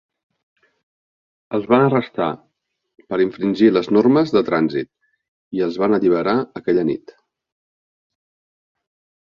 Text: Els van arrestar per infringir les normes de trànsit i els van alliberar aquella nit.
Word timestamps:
Els 1.57 1.67
van 1.73 1.83
arrestar 1.87 2.29
per 3.13 3.19
infringir 3.27 3.69
les 3.75 3.91
normes 3.99 4.33
de 4.37 4.43
trànsit 4.49 4.91
i 5.59 5.63
els 5.69 5.79
van 5.85 5.97
alliberar 6.01 6.37
aquella 6.63 6.89
nit. 6.91 7.17